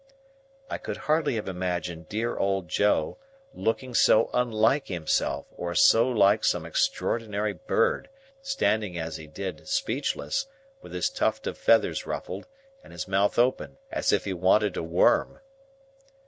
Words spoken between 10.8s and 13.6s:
with his tuft of feathers ruffled, and his mouth